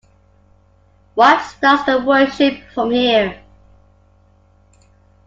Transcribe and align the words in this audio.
One 1.13 1.39
starts 1.43 1.83
the 1.83 1.99
worship 1.99 2.57
from 2.73 2.89
here. 2.89 3.39